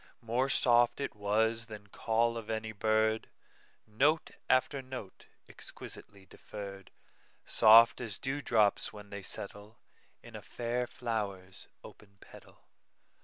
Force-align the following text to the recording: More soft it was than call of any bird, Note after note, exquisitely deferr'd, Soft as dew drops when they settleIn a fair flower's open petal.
More 0.23 0.49
soft 0.49 0.99
it 0.99 1.13
was 1.15 1.67
than 1.67 1.85
call 1.85 2.35
of 2.35 2.49
any 2.49 2.71
bird, 2.71 3.29
Note 3.85 4.31
after 4.49 4.81
note, 4.81 5.27
exquisitely 5.47 6.25
deferr'd, 6.25 6.89
Soft 7.45 8.01
as 8.01 8.17
dew 8.17 8.41
drops 8.41 8.91
when 8.91 9.11
they 9.11 9.21
settleIn 9.21 9.75
a 10.33 10.41
fair 10.41 10.87
flower's 10.87 11.67
open 11.83 12.17
petal. 12.19 12.67